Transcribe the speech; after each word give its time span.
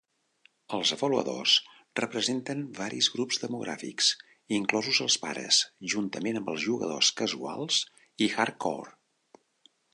Els 0.75 0.91
avaluadors 0.95 1.57
representen 1.99 2.63
varis 2.79 3.09
grups 3.17 3.39
demogràfics, 3.45 4.09
inclosos 4.59 5.03
els 5.07 5.19
pares, 5.27 5.61
juntament 5.95 6.43
amb 6.43 6.53
els 6.57 6.65
jugadors 6.67 7.15
casuals 7.23 7.81
i 8.29 8.35
"hardcore". 8.39 8.99